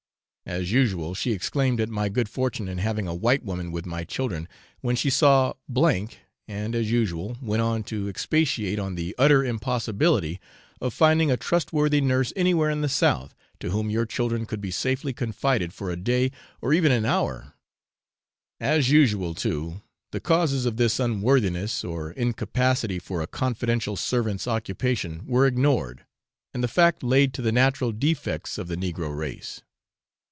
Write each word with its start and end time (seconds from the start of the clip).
As 0.43 0.69
usual, 0.71 1.13
she 1.15 1.31
exclaimed 1.31 1.79
at 1.79 1.87
my 1.87 2.09
good 2.09 2.27
fortune 2.27 2.67
in 2.67 2.77
having 2.79 3.07
a 3.07 3.15
white 3.15 3.41
woman 3.45 3.71
with 3.71 3.85
my 3.85 4.03
children 4.03 4.49
when 4.81 4.97
she 4.97 5.09
saw 5.09 5.53
M, 5.73 6.09
and, 6.45 6.75
as 6.75 6.91
usual, 6.91 7.37
went 7.41 7.61
on 7.61 7.83
to 7.85 8.09
expatiate 8.09 8.77
on 8.77 8.95
the 8.95 9.15
utter 9.17 9.45
impossibility 9.45 10.41
of 10.81 10.93
finding 10.93 11.31
a 11.31 11.37
trustworthy 11.37 12.01
nurse 12.01 12.33
anywhere 12.35 12.69
in 12.69 12.81
the 12.81 12.89
South, 12.89 13.33
to 13.61 13.69
whom 13.69 13.89
your 13.89 14.05
children 14.05 14.45
could 14.45 14.59
be 14.59 14.71
safely 14.71 15.13
confided 15.13 15.71
for 15.73 15.89
a 15.89 15.95
day 15.95 16.31
or 16.59 16.73
even 16.73 16.91
an 16.91 17.05
hour; 17.05 17.53
as 18.59 18.89
usual 18.89 19.33
too, 19.33 19.81
the 20.11 20.19
causes 20.19 20.65
of 20.65 20.75
this 20.75 20.99
unworthiness 20.99 21.81
or 21.81 22.11
incapacity 22.11 22.99
for 22.99 23.21
a 23.21 23.27
confidential 23.27 23.95
servant's 23.95 24.49
occupation 24.49 25.25
were 25.25 25.47
ignored, 25.47 26.05
and 26.53 26.61
the 26.61 26.67
fact 26.67 27.03
laid 27.03 27.33
to 27.33 27.41
the 27.41 27.53
natural 27.53 27.93
defects 27.93 28.57
of 28.57 28.67
the 28.67 28.75
negro 28.75 29.15
race. 29.15 29.61